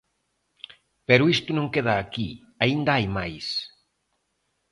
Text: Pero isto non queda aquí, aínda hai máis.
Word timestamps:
Pero 1.07 1.23
isto 1.35 1.49
non 1.53 1.71
queda 1.73 1.93
aquí, 1.97 2.29
aínda 2.63 2.91
hai 2.95 3.05
máis. 3.17 3.45